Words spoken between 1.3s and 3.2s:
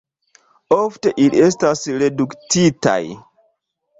estas reduktitaj.